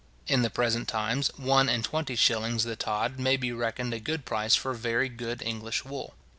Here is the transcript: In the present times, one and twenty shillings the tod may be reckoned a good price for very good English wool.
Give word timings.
In 0.25 0.41
the 0.41 0.49
present 0.49 0.87
times, 0.87 1.29
one 1.37 1.69
and 1.69 1.83
twenty 1.85 2.15
shillings 2.15 2.63
the 2.63 2.75
tod 2.75 3.19
may 3.19 3.37
be 3.37 3.51
reckoned 3.51 3.93
a 3.93 3.99
good 3.99 4.25
price 4.25 4.55
for 4.55 4.73
very 4.73 5.09
good 5.09 5.43
English 5.43 5.85
wool. 5.85 6.15